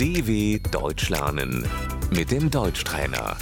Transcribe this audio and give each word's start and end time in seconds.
DW 0.00 0.58
Deutsch 0.70 1.08
lernen 1.10 1.52
mit 2.10 2.30
dem 2.30 2.50
Deutschtrainer. 2.50 3.36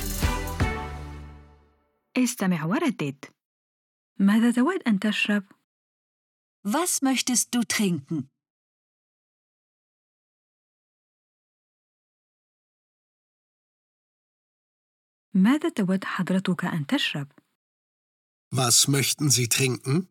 استمع 2.16 2.64
وردد 2.64 3.24
ماذا 4.18 4.50
تود 4.52 4.82
أن 4.86 4.98
تشرب؟ 5.00 5.44
Was 6.66 7.02
möchtest 7.02 7.54
du 7.54 7.62
trinken? 7.64 8.28
ماذا 15.34 15.68
تود 15.68 16.04
حضرتك 16.04 16.64
أن 16.64 16.86
تشرب؟ 16.86 17.28
Was 18.54 18.88
möchten 18.88 19.30
Sie 19.30 19.48
trinken? 19.48 20.08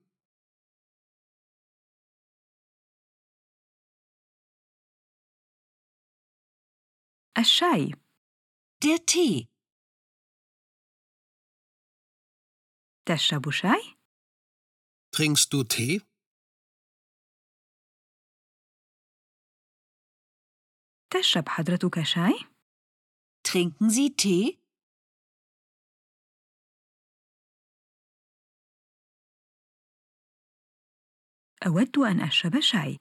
الشاي 7.38 7.92
Der 8.86 8.98
Tee. 9.12 9.48
تشرب 13.06 13.50
شاي؟ 13.52 13.96
Trinkst 15.16 15.54
du 15.54 15.64
Tee? 15.64 16.02
تشرب 21.14 21.50
حضرتك 21.50 22.04
شاي؟ 22.04 22.34
Trinken 23.48 23.90
Sie 23.90 24.10
Tee? 24.22 24.58
أود 31.66 31.98
أن 31.98 32.20
أشرب 32.22 32.60
شاي 32.60 32.98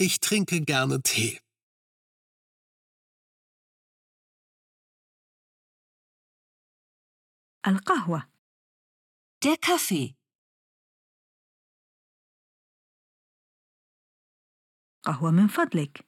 Ich 0.00 0.18
trinke 0.20 0.60
gerne 0.60 1.00
Tee. 1.02 1.38
القهوة 7.66 8.28
Der 9.44 9.56
Kaffee. 9.56 10.14
قهوة 15.02 15.30
من 15.30 15.48
فضلك 15.48 16.06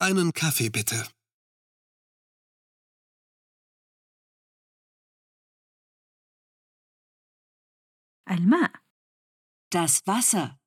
Einen 0.00 0.32
Kaffee 0.32 0.70
bitte. 0.70 1.10
الماء 8.30 8.72
Das 9.74 10.00
Wasser. 10.06 10.58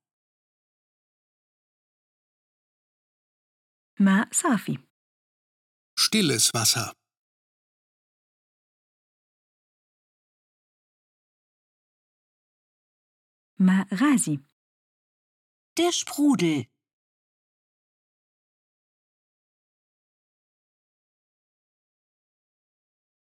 ماء 3.99 4.29
صافي 4.33 4.77
Stilles 5.99 6.49
Wasser. 6.55 6.93
ماء 13.59 13.87
غازي 13.95 14.39
Der 15.79 15.91
Sprudel. 15.91 16.65